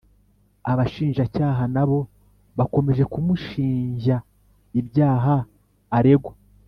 [0.71, 1.99] Abashinjacyaha nabo
[2.57, 4.17] bakomeje kumushinjya
[4.79, 5.35] ibyaha
[5.99, 6.33] aregwa